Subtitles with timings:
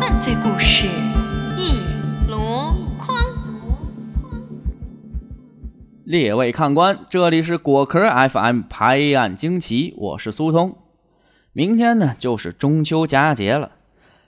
[0.00, 0.88] 犯罪故事
[1.56, 1.78] 一
[2.28, 3.16] 箩筐。
[6.02, 10.76] 列位看官，这里是果壳 FM 拍案惊奇，我是苏通。
[11.52, 13.70] 明天呢，就是中秋佳节了，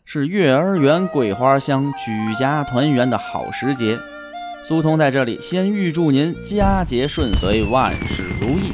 [0.05, 3.99] 是月儿圆、桂花香、举家团圆的好时节。
[4.73, 8.73] 苏通在这里先预祝您佳节顺遂，万事如意。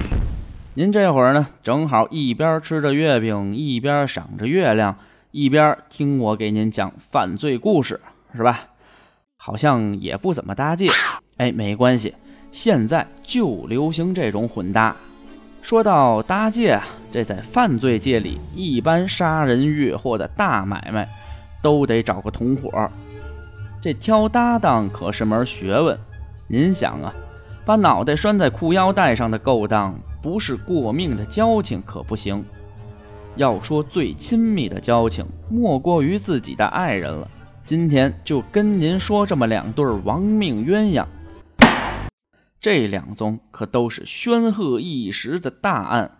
[0.74, 4.96] 您这会儿呢，正好一边吃着月饼，一边赏着月亮，
[5.32, 8.00] 一边听我给您讲犯罪故事，
[8.32, 8.68] 是吧？
[9.38, 10.86] 好像也不怎么搭界。
[11.36, 12.14] 哎，没关系，
[12.52, 14.94] 现在就流行这种混搭。
[15.62, 21.08] 说到搭界啊，这在犯罪界里，一般杀人越货的大买卖，
[21.60, 22.88] 都得找个同伙。
[23.80, 25.98] 这挑搭档可是门学问。
[26.48, 27.14] 您想啊，
[27.64, 32.44] 把脑袋拴在裤腰带上的勾当，不是过命的交情可不行。
[33.36, 37.30] 要说最亲密的交情，莫过于自己的爱人了。
[37.62, 41.06] 今天就跟您说这么两对亡命鸳鸯。
[42.60, 46.10] 这两宗可都是煊赫一时的大案，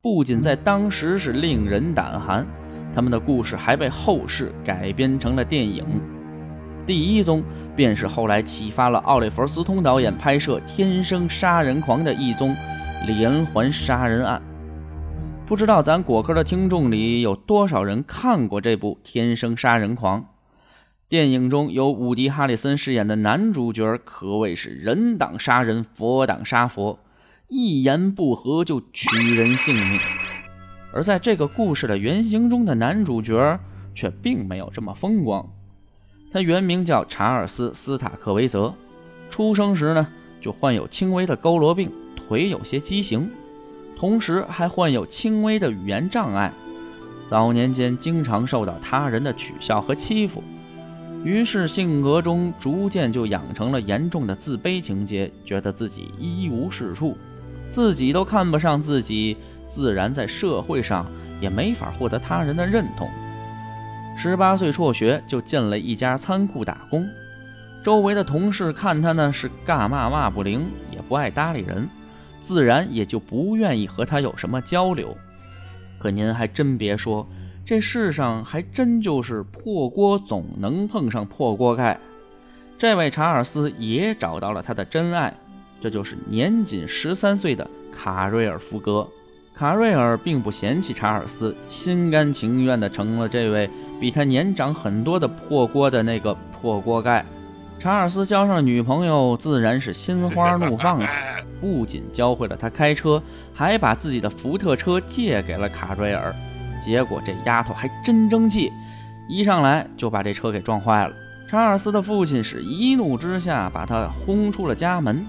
[0.00, 2.46] 不仅在当时是令人胆寒，
[2.94, 5.84] 他们的故事还被后世改编成了电影。
[6.86, 7.42] 第一宗
[7.74, 12.54] 便是后来启发了奥利弗·斯通导演拍摄《天生杀人狂》的一宗
[13.06, 14.40] 连环杀人案。
[15.46, 20.20] 不知道咱果壳的听众里有多少人看过这部《天生杀人狂》？
[21.08, 26.98] 电影中由伍迪·哈里森饰演的男主角可谓是人挡杀人，佛挡杀佛，
[27.48, 30.00] 一言不合就取人性命。
[30.92, 33.60] 而在这个故事的原型中的男主角
[33.94, 35.46] 却并没有这么风光。
[36.34, 38.74] 他原名叫查尔斯·斯塔克维泽，
[39.30, 40.04] 出生时呢
[40.40, 43.30] 就患有轻微的佝偻病，腿有些畸形，
[43.96, 46.52] 同时还患有轻微的语言障碍。
[47.24, 50.42] 早年间经常受到他人的取笑和欺负，
[51.22, 57.16] 于是性格中逐渐就养成了严重的自卑情节，觉得自己一无是处，
[57.70, 59.36] 自己都看不上自己，
[59.68, 61.06] 自然在社会上
[61.40, 63.08] 也没法获得他人的认同。
[64.16, 67.06] 十八岁辍学，就进了一家仓库打工。
[67.82, 71.88] 周围的同事看他呢是干嘛嘛不灵，也不爱搭理人，
[72.40, 75.16] 自然也就不愿意和他有什么交流。
[75.98, 77.28] 可您还真别说，
[77.64, 81.98] 这世上还真就是破锅总能碰上破锅盖。
[82.78, 85.34] 这位查尔斯也找到了他的真爱，
[85.80, 89.06] 这就是年仅十三岁的卡瑞尔·福格。
[89.56, 93.70] 卡瑞尔并不嫌弃查尔斯，心甘情愿地成了这位
[94.00, 97.24] 比他年长很多的破锅的那个破锅盖。
[97.78, 101.08] 查尔斯交上女朋友，自然是心花怒放啊！
[101.60, 103.22] 不仅教会了他开车，
[103.54, 106.34] 还把自己的福特车借给了卡瑞尔。
[106.80, 108.72] 结果这丫头还真争气，
[109.28, 111.14] 一上来就把这车给撞坏了。
[111.48, 115.24] 查尔斯的父亲是一怒之下把他轰出了家门。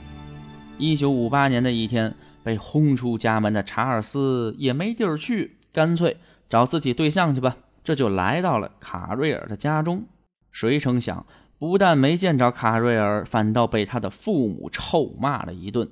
[0.79, 2.11] 一九五八年的一天。
[2.45, 6.17] 被轰出家门的查尔斯也没地儿去，干脆
[6.47, 7.57] 找自己对象去吧。
[7.83, 10.05] 这就来到了卡瑞尔的家中。
[10.51, 11.25] 谁成想，
[11.57, 15.89] 不但没见着卡瑞尔，反倒被他的父母臭骂了一顿。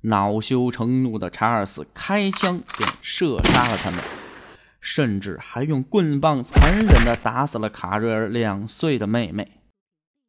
[0.00, 4.00] 恼羞成怒的查尔斯开枪便射杀了他们，
[4.80, 9.60] 甚至还用棍棒残忍地打死了卡瑞尔两岁的妹妹。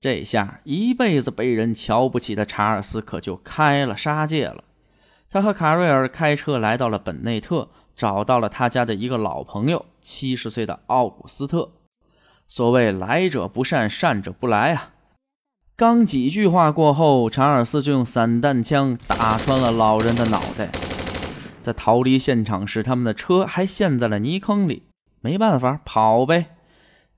[0.01, 4.64] 这下一辈子被人瞧不起的查尔斯可就开了杀戒了。
[5.35, 11.71] 他和卡瑞尔开车来到了本内特，找到了他家的一个老朋友，七十岁的奥古斯特。
[12.47, 14.93] 所谓来者不善，善者不来啊！
[15.75, 20.71] 刚几句话过后，查尔斯就用散弹枪打穿了老人的脑袋。
[21.61, 24.83] 在逃离现场时，他们的车还陷在了泥坑里，
[25.19, 26.55] 没办法跑呗。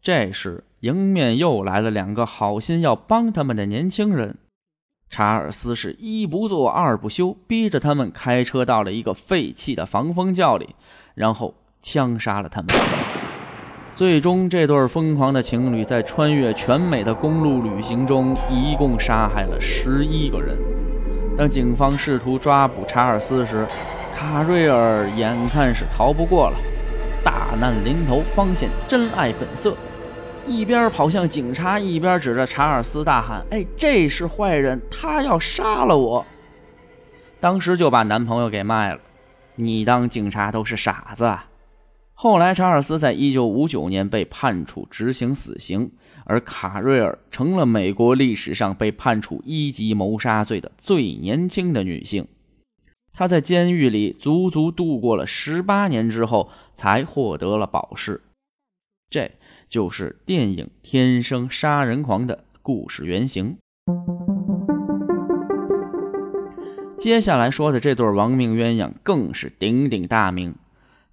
[0.01, 4.39] 这时，迎面又来了两个好心要帮他们的年轻人。
[5.09, 10.75] 查尔斯是一不做二不休，逼着他们开车到了一个废弃的防风窖里，
[11.15, 12.75] 然后枪杀了他们。
[13.93, 20.57] 最终，这对疯狂的情侣在穿越全美的公路旅行中，一共杀害了十一个人。
[21.35, 23.65] 当警方试图抓捕查尔斯时，
[24.13, 26.57] 卡瑞尔眼看是逃不过了，
[27.23, 29.75] 大难临头方显真爱本色。
[30.47, 36.25] 一边跑向警察，一边指着查尔斯大喊：“哎，这是坏人，他要杀了我！”
[37.39, 38.99] 当时就把男朋友给卖了。
[39.55, 41.37] 你当警察都是傻子？
[42.13, 45.91] 后来，查尔斯在一九五九年被判处执行死刑，
[46.23, 52.25] 而卡瑞尔成了美国历史上被判处一级谋杀罪的最年轻的女性。
[53.11, 58.21] 她在监狱里足足度过了十八年之后，才获得了保释。
[59.09, 59.31] 这
[59.69, 63.57] 就是电影《天生杀人狂》的故事原型。
[66.97, 70.55] 接下来说的这对亡命鸳鸯更是鼎鼎大名。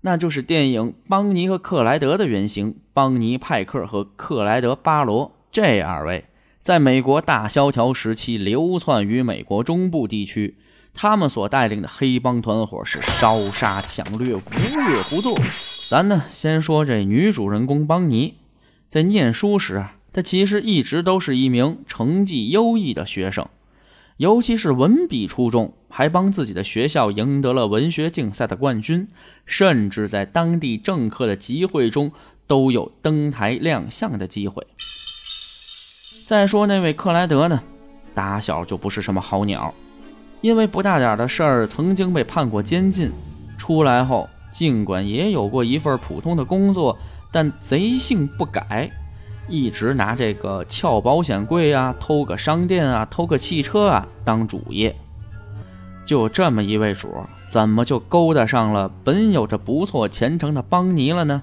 [0.00, 5.30] 那就是电影《邦尼和克莱德》的原型——邦尼·派克和克莱德·巴罗。
[5.52, 6.24] 这二位
[6.58, 10.56] 在美国大萧条时期流窜于美国中部地区，
[10.92, 15.38] 他们所带领的黑帮团伙是烧杀抢掠，无恶不作。
[15.86, 18.34] 咱呢，先说这女主人公邦尼，
[18.88, 23.46] 在念书时啊，她其实一直都是一名成绩优异的学生。
[24.16, 29.08] 尤其是文笔出众，还帮自己的学校赢得了文学竞赛的冠军，
[29.44, 32.12] 甚至在当地政客的集会中
[32.46, 34.66] 都有登台亮相的机会。
[36.26, 37.62] 再说那位克莱德呢，
[38.14, 39.74] 打小就不是什么好鸟，
[40.40, 43.10] 因为不大点的事儿曾经被判过监禁，
[43.58, 46.96] 出来后尽管也有过一份普通的工作，
[47.30, 48.90] 但贼性不改。
[49.46, 54.96] 一直拿这个撬保险柜啊、偷个商店啊、偷个汽车啊当主业，
[56.06, 57.08] 就这么一位主，
[57.50, 61.42] 怎么就勾搭上了本有着不错前程的邦尼了呢？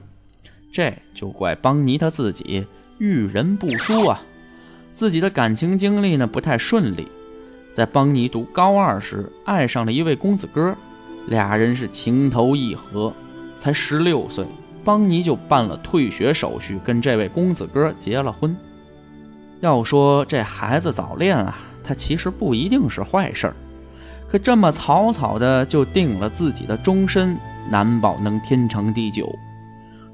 [0.73, 2.65] 这就怪邦尼他自己
[2.97, 4.23] 遇人不淑啊，
[4.91, 7.07] 自己的感情经历呢不太顺利，
[7.75, 10.75] 在邦尼读高二时爱上了一位公子哥，
[11.31, 13.13] 俩人是情投意合，
[13.57, 14.45] 才十六岁。
[14.83, 18.53] 邦尼就办了退学手续，跟这位公子哥结了婚。
[19.61, 23.55] 要说这孩子早恋啊，他其实不一定是坏事儿。
[24.27, 27.37] 可这么草草的就定了自己的终身，
[27.69, 29.33] 难保能天长地久。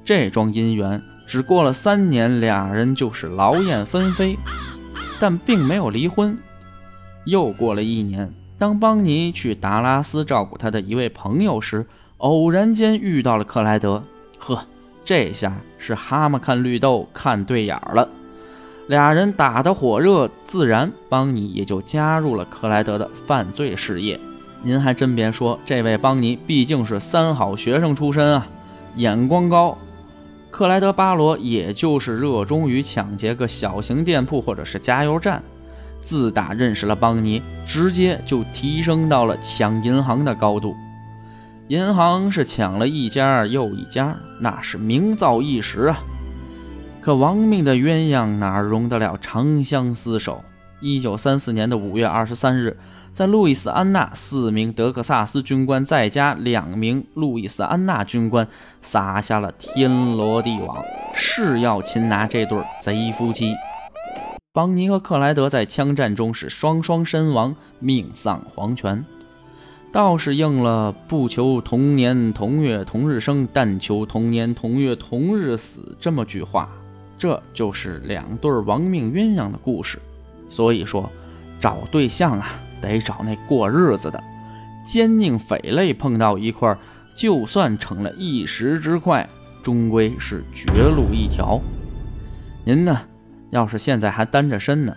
[0.04, 4.36] 这桩姻缘只过了三年，俩人就是劳燕分飞，
[5.18, 6.38] 但并没有离婚。
[7.24, 14.02] 又过了一年，当邦尼去达拉斯照顾他的一位朋友时，偶然间遇到了克莱德。
[14.40, 14.66] 呵，
[15.04, 18.08] 这下是蛤蟆看绿豆看对眼了，
[18.88, 24.18] 俩人打得火热，自然邦尼也就加入了克莱德的犯罪事业。
[24.64, 28.48] 您还真别说，这位邦尼毕竟是三好学生出身啊，
[28.96, 29.78] 眼光高。
[30.50, 35.40] 克莱德巴罗也就是热衷于抢劫个小型店铺或者是加油站。
[36.08, 40.74] 自打认识了邦尼，直接就提升到了抢银行的高度。
[41.66, 45.98] 银行是抢了一家又一家，那是名噪一时啊！
[47.02, 50.42] 可亡命的鸳鸯哪容得了长相厮守？
[50.80, 52.78] 一九三四年的五月二十三日，
[53.12, 58.48] 在路易斯安那，四名德克萨斯军官再加两名路易斯安那军官
[58.80, 60.82] 撒下了天罗地网，
[61.12, 63.52] 誓要擒拿这对贼夫妻。
[64.52, 69.04] 邦尼和克莱德在枪战中是双双身亡，命丧黄泉。
[69.92, 76.68] 倒是应了“不求同年同月同日生，但求同年同月同日死”这么句话，
[77.18, 79.98] 这就是两对亡命鸳鸯的故事。
[80.48, 81.10] 所以说，
[81.60, 82.48] 找对象啊，
[82.80, 84.22] 得找那过日子的。
[84.84, 86.78] 奸佞匪类碰到一块儿，
[87.14, 89.28] 就算成了一时之快，
[89.62, 91.60] 终归是绝路一条。
[92.64, 92.98] 您呢，
[93.50, 94.96] 要是现在还单着身呢？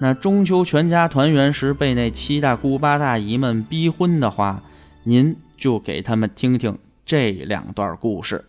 [0.00, 4.62] 那中秋全家团圆时被那七大姑八大姨们逼婚的话，
[5.04, 8.44] 您就给他们听听这两段故事。